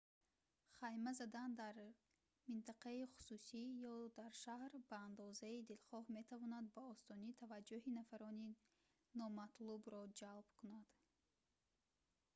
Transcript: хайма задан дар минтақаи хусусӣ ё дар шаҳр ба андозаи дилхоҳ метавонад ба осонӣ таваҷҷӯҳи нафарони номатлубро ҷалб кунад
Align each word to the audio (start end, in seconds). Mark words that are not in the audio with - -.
хайма 0.77 1.11
задан 1.21 1.49
дар 1.61 1.75
минтақаи 2.51 3.03
хусусӣ 3.13 3.61
ё 3.93 3.95
дар 4.19 4.31
шаҳр 4.43 4.71
ба 4.89 4.97
андозаи 5.07 5.65
дилхоҳ 5.69 6.05
метавонад 6.19 6.65
ба 6.75 6.81
осонӣ 6.93 7.29
таваҷҷӯҳи 7.41 7.95
нафарони 7.99 8.57
номатлубро 9.19 10.01
ҷалб 10.19 10.47
кунад 10.59 10.87